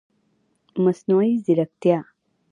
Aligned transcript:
مصنوعي 0.83 1.33
ځرکتیا 1.45 1.99